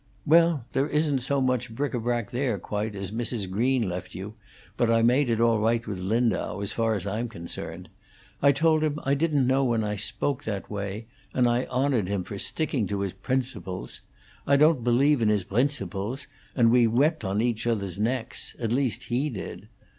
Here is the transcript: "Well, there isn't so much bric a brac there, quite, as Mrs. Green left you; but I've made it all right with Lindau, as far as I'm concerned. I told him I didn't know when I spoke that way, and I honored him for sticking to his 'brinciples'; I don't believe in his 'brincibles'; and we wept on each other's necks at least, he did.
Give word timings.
"Well, 0.25 0.65
there 0.73 0.87
isn't 0.87 1.19
so 1.19 1.41
much 1.41 1.69
bric 1.69 1.93
a 1.93 1.99
brac 1.99 2.31
there, 2.31 2.57
quite, 2.57 2.95
as 2.95 3.11
Mrs. 3.11 3.47
Green 3.47 3.87
left 3.87 4.15
you; 4.15 4.33
but 4.75 4.89
I've 4.89 5.05
made 5.05 5.29
it 5.29 5.39
all 5.39 5.59
right 5.59 5.85
with 5.85 5.99
Lindau, 5.99 6.59
as 6.61 6.73
far 6.73 6.95
as 6.95 7.05
I'm 7.05 7.29
concerned. 7.29 7.87
I 8.41 8.51
told 8.51 8.83
him 8.83 8.99
I 9.03 9.13
didn't 9.13 9.45
know 9.45 9.63
when 9.63 9.83
I 9.83 9.95
spoke 9.97 10.43
that 10.45 10.71
way, 10.71 11.05
and 11.35 11.47
I 11.47 11.65
honored 11.65 12.07
him 12.07 12.23
for 12.23 12.39
sticking 12.39 12.87
to 12.87 13.01
his 13.01 13.13
'brinciples'; 13.13 14.01
I 14.47 14.57
don't 14.57 14.83
believe 14.83 15.21
in 15.21 15.29
his 15.29 15.43
'brincibles'; 15.43 16.25
and 16.55 16.71
we 16.71 16.87
wept 16.87 17.23
on 17.23 17.39
each 17.39 17.67
other's 17.67 17.99
necks 17.99 18.55
at 18.57 18.71
least, 18.71 19.03
he 19.03 19.29
did. 19.29 19.67